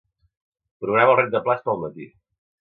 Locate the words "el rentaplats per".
1.17-1.73